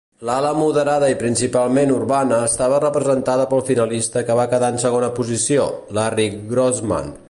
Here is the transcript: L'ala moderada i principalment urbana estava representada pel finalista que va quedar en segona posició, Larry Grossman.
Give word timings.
L'ala 0.27 0.51
moderada 0.59 1.09
i 1.13 1.17
principalment 1.19 1.93
urbana 1.97 2.39
estava 2.47 2.79
representada 2.85 3.47
pel 3.53 3.63
finalista 3.71 4.27
que 4.31 4.41
va 4.43 4.49
quedar 4.55 4.75
en 4.77 4.83
segona 4.89 5.15
posició, 5.23 5.71
Larry 5.99 6.31
Grossman. 6.55 7.19